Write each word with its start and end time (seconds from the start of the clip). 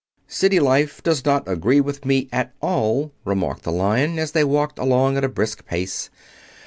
"City 0.25 0.59
life 0.59 1.03
does 1.03 1.23
not 1.25 1.47
agree 1.47 1.79
with 1.79 2.05
me 2.05 2.27
at 2.31 2.53
all," 2.59 3.13
remarked 3.23 3.61
the 3.61 3.71
Lion, 3.71 4.17
as 4.17 4.31
they 4.31 4.43
walked 4.43 4.79
along 4.79 5.15
at 5.15 5.23
a 5.23 5.29
brisk 5.29 5.63
pace. 5.63 6.09